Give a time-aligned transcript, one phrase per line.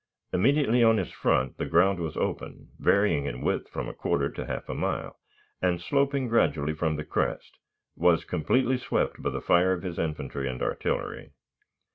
[0.33, 4.47] Immediately in his front the ground was open, varying in width from a quarter to
[4.47, 5.19] half a mile,
[5.61, 7.59] and, sloping gradually from the crest,
[7.95, 11.33] was completely swept by the fire of his infantry and artillery.